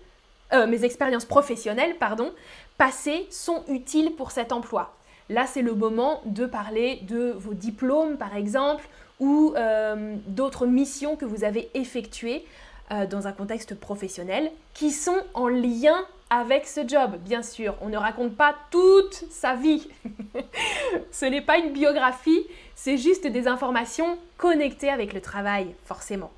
euh, 0.53 0.67
mes 0.67 0.85
expériences 0.85 1.25
professionnelles, 1.25 1.97
pardon, 1.99 2.33
passées 2.79 3.27
sont 3.31 3.65
utiles 3.69 4.15
pour 4.15 4.31
cet 4.31 4.53
emploi? 4.53 4.95
Là, 5.31 5.47
c'est 5.47 5.63
le 5.63 5.75
moment 5.75 6.21
de 6.27 6.47
parler 6.47 7.01
de 7.03 7.33
vos 7.39 7.55
diplômes, 7.55 8.17
par 8.17 8.37
exemple, 8.37 8.87
ou 9.21 9.55
euh, 9.57 10.17
d'autres 10.27 10.67
missions 10.67 11.17
que 11.17 11.25
vous 11.25 11.45
avez 11.45 11.71
effectuées 11.75 12.45
euh, 12.91 13.07
dans 13.07 13.27
un 13.27 13.33
contexte 13.33 13.75
professionnel 13.75 14.51
qui 14.75 14.91
sont 14.91 15.21
en 15.33 15.49
lien 15.49 16.05
avec 16.29 16.67
ce 16.67 16.87
job, 16.87 17.17
bien 17.25 17.43
sûr. 17.43 17.77
On 17.81 17.89
ne 17.89 17.97
raconte 17.97 18.37
pas 18.37 18.55
toute 18.71 19.25
sa 19.31 19.55
vie. 19.55 19.89
ce 21.11 21.25
n'est 21.25 21.41
pas 21.41 21.59
une 21.59 21.73
biographie, 21.73 22.45
c'est 22.75 22.99
juste 22.99 23.27
des 23.27 23.47
informations 23.49 24.19
connectées 24.37 24.91
avec 24.91 25.13
le 25.15 25.21
travail, 25.21 25.75
forcément. 25.85 26.31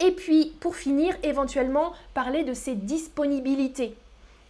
Et 0.00 0.12
puis, 0.12 0.54
pour 0.60 0.76
finir, 0.76 1.16
éventuellement, 1.22 1.92
parler 2.14 2.44
de 2.44 2.54
ses 2.54 2.74
disponibilités. 2.74 3.94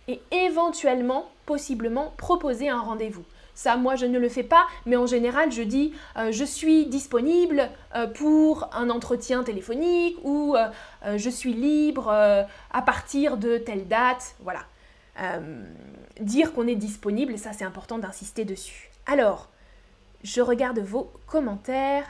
Et 0.08 0.20
éventuellement, 0.30 1.28
possiblement, 1.46 2.12
proposer 2.16 2.68
un 2.68 2.80
rendez-vous. 2.80 3.24
Ça, 3.56 3.78
moi, 3.78 3.96
je 3.96 4.04
ne 4.04 4.18
le 4.18 4.28
fais 4.28 4.42
pas, 4.42 4.66
mais 4.84 4.96
en 4.96 5.06
général, 5.06 5.50
je 5.50 5.62
dis 5.62 5.94
euh, 6.18 6.30
je 6.30 6.44
suis 6.44 6.84
disponible 6.86 7.70
euh, 7.94 8.06
pour 8.06 8.68
un 8.74 8.90
entretien 8.90 9.44
téléphonique 9.44 10.18
ou 10.24 10.54
euh, 10.54 11.16
je 11.16 11.30
suis 11.30 11.54
libre 11.54 12.10
à 12.10 12.82
partir 12.82 13.38
de 13.38 13.56
telle 13.56 13.88
date. 13.88 14.34
Voilà. 14.40 14.60
dire 16.20 16.52
qu'on 16.52 16.66
est 16.66 16.74
disponible, 16.76 17.38
ça, 17.38 17.54
c'est 17.54 17.64
important 17.64 17.98
d'insister 17.98 18.44
dessus. 18.44 18.90
Alors, 19.06 19.48
je 20.22 20.42
regarde 20.42 20.78
vos 20.80 21.10
commentaires. 21.26 22.04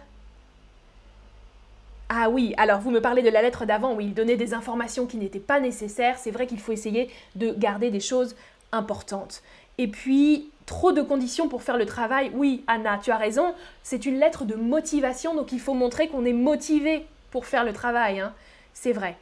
Ah 2.08 2.28
oui, 2.28 2.54
alors 2.56 2.80
vous 2.80 2.90
me 2.90 3.00
parlez 3.00 3.22
de 3.22 3.30
la 3.30 3.42
lettre 3.42 3.66
d'avant 3.66 3.94
où 3.94 4.00
il 4.00 4.14
donnait 4.14 4.36
des 4.36 4.54
informations 4.54 5.06
qui 5.06 5.16
n'étaient 5.16 5.38
pas 5.38 5.60
nécessaires. 5.60 6.18
C'est 6.18 6.30
vrai 6.32 6.46
qu'il 6.48 6.58
faut 6.58 6.72
essayer 6.72 7.10
de 7.36 7.52
garder 7.52 7.90
des 7.90 8.00
choses 8.00 8.34
importantes. 8.73 9.42
Et 9.78 9.88
puis, 9.88 10.50
trop 10.66 10.92
de 10.92 11.02
conditions 11.02 11.49
pour 11.49 11.62
faire 11.62 11.76
le 11.76 11.87
travail. 11.87 12.30
Oui, 12.35 12.64
Anna, 12.66 12.99
tu 13.02 13.11
as 13.11 13.16
raison, 13.16 13.54
c'est 13.82 14.06
une 14.06 14.18
lettre 14.18 14.44
de 14.44 14.54
motivation, 14.54 15.35
donc 15.35 15.52
il 15.52 15.61
faut 15.61 15.75
montrer 15.75 16.08
qu'on 16.08 16.25
est 16.25 16.32
motivé 16.32 17.06
pour 17.30 17.46
faire 17.46 17.64
le 17.64 17.73
travail. 17.73 18.20
Hein. 18.20 18.32
C'est 18.75 18.92
vrai. 18.92 19.16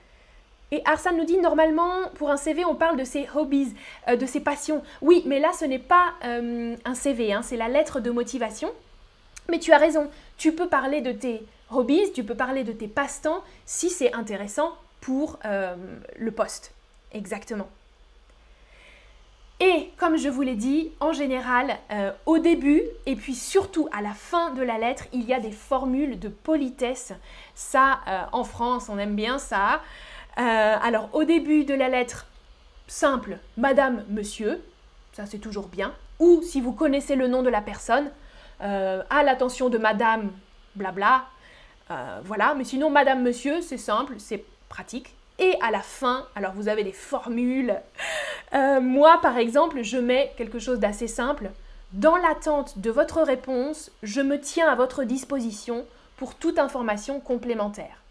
Et 0.71 0.83
Arsane 0.87 1.17
nous 1.17 1.25
dit, 1.25 1.39
normalement, 1.39 2.09
pour 2.15 2.31
un 2.31 2.37
CV, 2.37 2.65
on 2.65 2.75
parle 2.75 2.97
de 2.97 3.05
ses 3.05 3.29
hobbies, 3.35 3.75
euh, 4.09 4.17
de 4.17 4.27
ses 4.27 4.41
passions. 4.41 4.83
Oui, 5.03 5.23
mais 5.27 5.39
là, 5.39 5.53
ce 5.53 5.65
n'est 5.65 5.79
pas 5.79 6.15
euh, 6.25 6.75
un 6.85 6.95
CV, 6.95 7.33
hein, 7.33 7.43
c'est 7.43 7.57
la 7.57 7.69
lettre 7.69 8.01
de 8.01 8.11
motivation. 8.11 8.73
Mais 9.49 9.59
tu 9.59 9.73
as 9.73 9.79
raison, 9.79 10.11
tu 10.39 10.53
peux 10.53 10.69
parler 10.69 11.03
de 11.03 11.13
tes 11.13 11.47
hobbies, 11.71 12.13
tu 12.15 12.25
peux 12.25 12.35
parler 12.35 12.65
de 12.65 12.73
tes 12.73 12.89
passe-temps 12.89 13.45
si 13.67 13.91
c'est 13.91 14.13
intéressant 14.15 14.73
pour 15.01 15.39
euh, 15.45 15.77
le 16.17 16.31
poste. 16.33 16.73
Exactement. 17.13 17.69
Et 19.61 19.91
comme 19.97 20.17
je 20.17 20.29
vous 20.29 20.43
l'ai 20.43 20.57
dit, 20.57 20.91
en 21.01 21.13
général, 21.13 21.79
euh, 21.93 22.11
au 22.27 22.39
début 22.39 22.83
et 23.07 23.15
puis 23.15 23.35
surtout 23.35 23.89
à 23.93 24.03
la 24.03 24.13
fin 24.13 24.51
de 24.51 24.63
la 24.63 24.79
lettre, 24.79 25.05
il 25.13 25.25
y 25.25 25.33
a 25.33 25.41
des 25.41 25.53
formules 25.53 26.19
de 26.19 26.29
politesse. 26.29 27.13
Ça, 27.55 28.01
euh, 28.09 28.23
en 28.33 28.45
France, 28.45 28.89
on 28.89 28.99
aime 28.99 29.15
bien 29.15 29.39
ça. 29.39 29.81
Euh, 30.39 30.77
alors 30.83 31.09
au 31.13 31.23
début 31.23 31.65
de 31.65 31.75
la 31.75 31.89
lettre, 31.89 32.27
simple, 32.89 33.39
Madame, 33.57 34.05
Monsieur, 34.09 34.61
ça 35.13 35.25
c'est 35.25 35.39
toujours 35.39 35.69
bien. 35.69 35.95
Ou 36.19 36.43
si 36.43 36.61
vous 36.61 36.73
connaissez 36.73 37.15
le 37.15 37.29
nom 37.29 37.43
de 37.43 37.51
la 37.51 37.61
personne, 37.61 38.11
à 38.61 39.23
l'attention 39.23 39.69
de 39.69 39.77
Madame, 39.77 40.31
blabla. 40.75 41.27
voilà, 42.25 42.55
mais 42.55 42.65
sinon 42.65 42.89
Madame, 42.89 43.23
Monsieur, 43.23 43.61
c'est 43.61 43.79
simple, 43.79 44.15
c'est 44.19 44.43
pratique. 44.69 45.15
Et 45.39 45.57
à 45.61 45.71
la 45.71 45.81
fin, 45.81 46.27
alors 46.37 46.53
vous 46.53 46.69
avez 46.69 46.85
des 46.85 46.93
formules. 46.93 47.75
Euh, 48.55 48.81
moi, 48.81 49.19
par 49.21 49.39
exemple, 49.39 49.83
je 49.83 49.99
mets 49.99 50.33
quelque 50.37 50.59
chose 50.59 50.79
d'assez 50.79 51.09
simple. 51.09 51.51
Dans 51.93 52.17
l'attente 52.17 52.79
de 52.79 52.91
votre 52.91 53.23
réponse, 53.23 53.91
je 54.03 54.21
me 54.21 54.41
tiens 54.41 54.69
à 54.69 54.75
votre 54.75 55.05
disposition 55.05 55.85
pour 56.17 56.35
toute 56.35 56.59
information 56.59 57.21
complémentaire. 57.21 58.03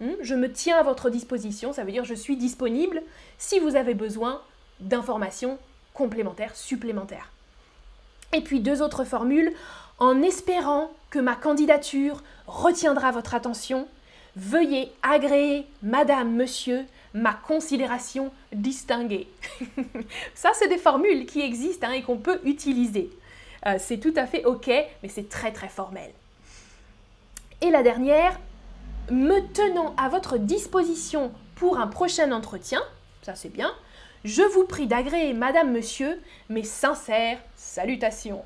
Hmm? 0.00 0.12
Je 0.22 0.34
me 0.34 0.50
tiens 0.50 0.78
à 0.78 0.82
votre 0.82 1.10
disposition, 1.10 1.72
ça 1.72 1.84
veut 1.84 1.92
dire 1.92 2.04
je 2.04 2.14
suis 2.14 2.36
disponible 2.36 3.02
si 3.38 3.58
vous 3.58 3.76
avez 3.76 3.94
besoin 3.94 4.40
d'informations 4.80 5.58
complémentaires, 5.92 6.56
supplémentaires. 6.56 7.30
Et 8.32 8.40
puis 8.40 8.60
deux 8.60 8.80
autres 8.80 9.04
formules, 9.04 9.52
en 9.98 10.22
espérant 10.22 10.90
que 11.10 11.18
ma 11.18 11.34
candidature 11.34 12.22
retiendra 12.46 13.10
votre 13.10 13.34
attention, 13.34 13.86
Veuillez 14.36 14.92
agréer, 15.02 15.66
Madame, 15.82 16.32
Monsieur, 16.32 16.84
ma 17.14 17.34
considération 17.34 18.32
distinguée. 18.52 19.28
Ça, 20.34 20.50
c'est 20.54 20.68
des 20.68 20.78
formules 20.78 21.26
qui 21.26 21.40
existent 21.40 21.88
hein, 21.88 21.92
et 21.92 22.02
qu'on 22.02 22.18
peut 22.18 22.40
utiliser. 22.44 23.10
Euh, 23.66 23.76
c'est 23.78 23.98
tout 23.98 24.14
à 24.16 24.26
fait 24.26 24.44
OK, 24.44 24.68
mais 24.68 25.08
c'est 25.08 25.28
très 25.28 25.52
très 25.52 25.68
formel. 25.68 26.10
Et 27.60 27.70
la 27.70 27.82
dernière, 27.82 28.38
me 29.10 29.40
tenant 29.52 29.94
à 29.96 30.08
votre 30.08 30.38
disposition 30.38 31.32
pour 31.56 31.78
un 31.78 31.88
prochain 31.88 32.32
entretien, 32.32 32.82
ça 33.22 33.34
c'est 33.34 33.52
bien, 33.52 33.72
je 34.24 34.42
vous 34.42 34.64
prie 34.64 34.86
d'agréer, 34.86 35.32
Madame, 35.32 35.72
Monsieur, 35.72 36.20
mes 36.48 36.62
sincères 36.62 37.38
salutations. 37.56 38.44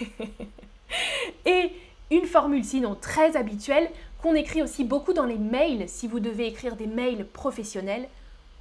et 1.46 1.72
une 2.10 2.26
formule 2.26 2.64
sinon 2.64 2.94
très 2.94 3.36
habituelle, 3.36 3.90
qu'on 4.22 4.34
écrit 4.34 4.62
aussi 4.62 4.84
beaucoup 4.84 5.12
dans 5.12 5.24
les 5.24 5.38
mails, 5.38 5.88
si 5.88 6.08
vous 6.08 6.20
devez 6.20 6.46
écrire 6.46 6.76
des 6.76 6.86
mails 6.86 7.26
professionnels, 7.26 8.08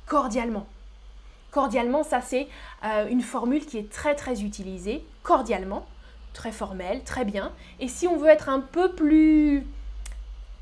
cordialement. 0.05 0.67
Cordialement, 1.51 2.03
ça 2.03 2.21
c'est 2.21 2.47
euh, 2.83 3.07
une 3.07 3.21
formule 3.21 3.65
qui 3.65 3.77
est 3.77 3.89
très 3.89 4.15
très 4.15 4.43
utilisée, 4.43 5.05
cordialement, 5.24 5.85
très 6.33 6.51
formelle, 6.51 7.03
très 7.03 7.25
bien. 7.25 7.51
Et 7.79 7.88
si 7.88 8.07
on 8.07 8.17
veut 8.17 8.27
être 8.27 8.50
un 8.50 8.59
peu 8.59 8.91
plus 8.91 9.65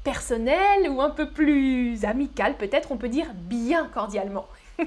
personnel 0.03 0.89
ou 0.89 1.01
un 1.01 1.09
peu 1.09 1.29
plus 1.29 2.05
amical, 2.05 2.55
peut-être 2.57 2.91
on 2.91 2.97
peut 2.97 3.09
dire 3.09 3.27
bien 3.33 3.88
cordialement. 3.93 4.47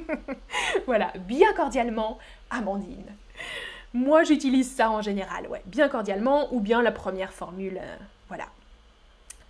voilà, 0.87 1.13
bien 1.27 1.53
cordialement, 1.55 2.19
Amandine. 2.51 3.15
Moi, 3.95 4.25
j'utilise 4.25 4.71
ça 4.71 4.91
en 4.91 5.01
général, 5.01 5.49
ouais, 5.49 5.63
bien 5.67 5.89
cordialement, 5.89 6.53
ou 6.53 6.61
bien 6.61 6.83
la 6.83 6.93
première 6.93 7.33
formule, 7.33 7.79
euh, 7.83 7.97
voilà. 8.29 8.45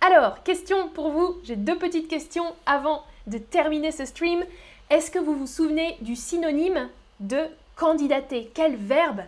Alors, 0.01 0.43
question 0.43 0.89
pour 0.89 1.09
vous, 1.09 1.37
j'ai 1.43 1.55
deux 1.55 1.77
petites 1.77 2.07
questions 2.07 2.53
avant 2.65 3.03
de 3.25 3.37
terminer 3.37 3.91
ce 3.91 4.05
stream. 4.05 4.43
Est-ce 4.89 5.11
que 5.11 5.19
vous 5.19 5.35
vous 5.35 5.47
souvenez 5.47 5.97
du 6.01 6.15
synonyme 6.15 6.89
de 7.19 7.47
candidater? 7.75 8.51
Quel 8.53 8.75
verbe 8.75 9.21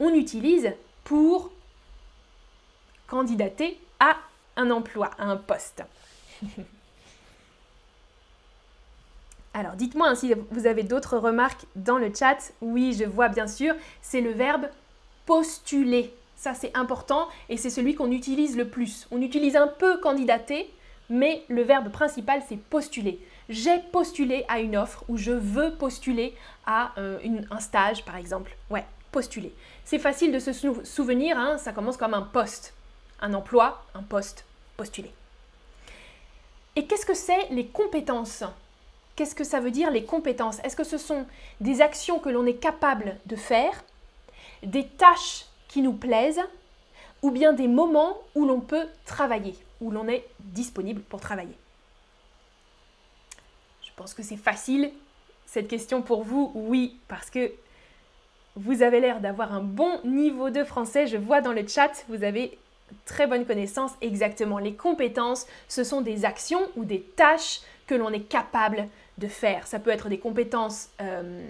on 0.00 0.14
utilise 0.14 0.72
pour 1.04 1.50
candidater 3.08 3.78
à 4.00 4.16
un 4.56 4.70
emploi, 4.70 5.10
à 5.18 5.24
un 5.24 5.36
poste? 5.36 5.82
Alors 9.54 9.72
dites-moi 9.72 10.08
hein, 10.08 10.14
si 10.14 10.32
vous 10.50 10.66
avez 10.66 10.82
d'autres 10.82 11.18
remarques 11.18 11.66
dans 11.76 11.98
le 11.98 12.10
chat. 12.14 12.52
Oui, 12.62 12.96
je 12.98 13.04
vois 13.04 13.28
bien 13.28 13.46
sûr, 13.46 13.74
c'est 14.00 14.22
le 14.22 14.30
verbe 14.30 14.66
postuler. 15.26 16.14
Ça 16.42 16.54
c'est 16.54 16.76
important 16.76 17.28
et 17.48 17.56
c'est 17.56 17.70
celui 17.70 17.94
qu'on 17.94 18.10
utilise 18.10 18.56
le 18.56 18.66
plus. 18.66 19.06
On 19.12 19.22
utilise 19.22 19.54
un 19.54 19.68
peu 19.68 19.98
candidater, 19.98 20.68
mais 21.08 21.44
le 21.46 21.62
verbe 21.62 21.92
principal 21.92 22.42
c'est 22.48 22.56
postuler. 22.56 23.20
J'ai 23.48 23.78
postulé 23.92 24.44
à 24.48 24.58
une 24.58 24.76
offre 24.76 25.04
ou 25.08 25.16
je 25.16 25.30
veux 25.30 25.74
postuler 25.74 26.34
à 26.66 26.98
euh, 26.98 27.20
un 27.48 27.60
stage 27.60 28.04
par 28.04 28.16
exemple. 28.16 28.56
Ouais, 28.70 28.84
postuler. 29.12 29.54
C'est 29.84 30.00
facile 30.00 30.32
de 30.32 30.40
se 30.40 30.52
souvenir, 30.82 31.38
hein, 31.38 31.58
ça 31.58 31.70
commence 31.70 31.96
comme 31.96 32.12
un 32.12 32.22
poste. 32.22 32.74
Un 33.20 33.34
emploi, 33.34 33.84
un 33.94 34.02
poste, 34.02 34.44
postuler. 34.76 35.12
Et 36.74 36.88
qu'est-ce 36.88 37.06
que 37.06 37.14
c'est 37.14 37.50
les 37.50 37.68
compétences? 37.68 38.42
Qu'est-ce 39.14 39.36
que 39.36 39.44
ça 39.44 39.60
veut 39.60 39.70
dire 39.70 39.92
les 39.92 40.04
compétences? 40.04 40.58
Est-ce 40.64 40.74
que 40.74 40.82
ce 40.82 40.98
sont 40.98 41.24
des 41.60 41.80
actions 41.82 42.18
que 42.18 42.30
l'on 42.30 42.46
est 42.46 42.54
capable 42.54 43.16
de 43.26 43.36
faire, 43.36 43.84
des 44.64 44.88
tâches 44.88 45.44
qui 45.72 45.80
nous 45.80 45.94
plaisent, 45.94 46.42
ou 47.22 47.30
bien 47.30 47.54
des 47.54 47.66
moments 47.66 48.18
où 48.34 48.44
l'on 48.44 48.60
peut 48.60 48.86
travailler, 49.06 49.54
où 49.80 49.90
l'on 49.90 50.06
est 50.06 50.26
disponible 50.40 51.00
pour 51.00 51.20
travailler 51.20 51.56
Je 53.82 53.90
pense 53.96 54.12
que 54.12 54.22
c'est 54.22 54.36
facile 54.36 54.90
cette 55.46 55.68
question 55.68 56.02
pour 56.02 56.24
vous, 56.24 56.52
oui, 56.54 56.98
parce 57.08 57.30
que 57.30 57.52
vous 58.54 58.82
avez 58.82 59.00
l'air 59.00 59.20
d'avoir 59.20 59.54
un 59.54 59.62
bon 59.62 59.98
niveau 60.04 60.50
de 60.50 60.62
français. 60.62 61.06
Je 61.06 61.16
vois 61.16 61.40
dans 61.40 61.52
le 61.52 61.66
chat, 61.66 62.04
vous 62.08 62.22
avez 62.22 62.58
très 63.06 63.26
bonne 63.26 63.46
connaissance. 63.46 63.92
Exactement, 64.02 64.58
les 64.58 64.74
compétences, 64.74 65.46
ce 65.68 65.84
sont 65.84 66.02
des 66.02 66.26
actions 66.26 66.68
ou 66.76 66.84
des 66.84 67.00
tâches 67.00 67.60
que 67.86 67.94
l'on 67.94 68.10
est 68.10 68.28
capable 68.28 68.88
de 69.16 69.26
faire. 69.26 69.66
Ça 69.66 69.78
peut 69.78 69.90
être 69.90 70.10
des 70.10 70.18
compétences 70.18 70.90
euh, 71.00 71.42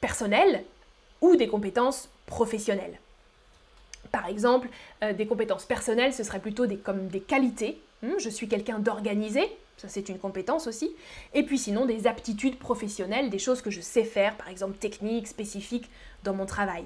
personnelles 0.00 0.64
ou 1.20 1.36
des 1.36 1.46
compétences 1.46 2.08
professionnelles. 2.28 3.00
Par 4.12 4.26
exemple, 4.26 4.68
euh, 5.02 5.12
des 5.12 5.26
compétences 5.26 5.64
personnelles, 5.64 6.14
ce 6.14 6.22
serait 6.22 6.38
plutôt 6.38 6.66
des 6.66 6.78
qualités. 7.20 7.80
Hmm, 8.02 8.18
je 8.18 8.28
suis 8.28 8.46
quelqu'un 8.46 8.78
d'organisé, 8.78 9.42
ça 9.76 9.88
c'est 9.88 10.08
une 10.08 10.18
compétence 10.18 10.66
aussi. 10.66 10.94
Et 11.34 11.42
puis 11.42 11.58
sinon, 11.58 11.86
des 11.86 12.06
aptitudes 12.06 12.58
professionnelles, 12.58 13.30
des 13.30 13.38
choses 13.38 13.60
que 13.60 13.70
je 13.70 13.80
sais 13.80 14.04
faire, 14.04 14.36
par 14.36 14.48
exemple 14.48 14.76
techniques, 14.76 15.26
spécifiques 15.26 15.90
dans 16.22 16.34
mon 16.34 16.46
travail. 16.46 16.84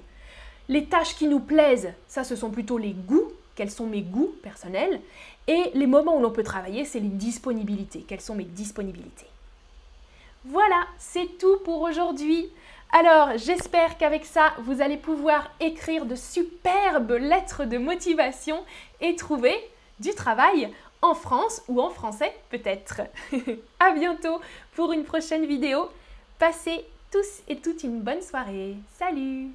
Les 0.69 0.87
tâches 0.87 1.17
qui 1.17 1.27
nous 1.27 1.41
plaisent, 1.41 1.93
ça 2.09 2.25
ce 2.25 2.37
sont 2.37 2.51
plutôt 2.51 2.79
les 2.79 2.93
goûts, 2.93 3.33
quels 3.57 3.71
sont 3.71 3.87
mes 3.87 4.03
goûts 4.03 4.35
personnels. 4.43 5.01
Et 5.49 5.71
les 5.75 5.87
moments 5.87 6.17
où 6.17 6.23
l'on 6.23 6.31
peut 6.31 6.45
travailler, 6.45 6.85
c'est 6.85 7.01
les 7.01 7.09
disponibilités, 7.09 8.05
quelles 8.07 8.21
sont 8.21 8.35
mes 8.35 8.45
disponibilités. 8.45 9.27
Voilà, 10.45 10.87
c'est 10.99 11.39
tout 11.39 11.59
pour 11.65 11.83
aujourd'hui. 11.83 12.49
Alors, 12.95 13.39
j'espère 13.39 13.97
qu'avec 13.97 14.27
ça, 14.27 14.53
vous 14.59 14.83
allez 14.83 14.99
pouvoir 14.99 15.51
écrire 15.61 16.05
de 16.05 16.15
superbes 16.15 17.13
lettres 17.13 17.65
de 17.65 17.79
motivation 17.79 18.63
et 19.01 19.17
trouver 19.17 19.55
du 19.99 20.11
travail 20.15 20.71
en 21.01 21.15
France 21.15 21.63
ou 21.69 21.81
en 21.81 21.89
français 21.89 22.35
peut-être. 22.51 23.01
à 23.81 23.93
bientôt 23.93 24.41
pour 24.75 24.93
une 24.93 25.05
prochaine 25.05 25.47
vidéo. 25.47 25.89
Passez 26.39 26.85
tous 27.11 27.43
et 27.49 27.57
toutes 27.57 27.83
une 27.83 28.01
bonne 28.01 28.23
soirée. 28.23 28.77
Salut 28.99 29.53